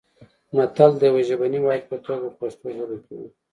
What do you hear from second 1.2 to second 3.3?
ژبني واحد په توګه په پښتو ژبه کې و